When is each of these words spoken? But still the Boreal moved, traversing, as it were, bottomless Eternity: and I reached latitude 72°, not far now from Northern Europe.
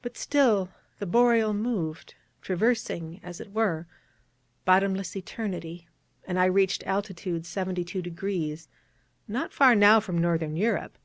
But 0.00 0.16
still 0.16 0.70
the 0.98 1.04
Boreal 1.04 1.52
moved, 1.52 2.14
traversing, 2.40 3.20
as 3.22 3.42
it 3.42 3.52
were, 3.52 3.86
bottomless 4.64 5.14
Eternity: 5.16 5.86
and 6.26 6.38
I 6.38 6.46
reached 6.46 6.86
latitude 6.86 7.42
72°, 7.42 8.68
not 9.28 9.52
far 9.52 9.74
now 9.74 10.00
from 10.00 10.16
Northern 10.16 10.56
Europe. 10.56 10.96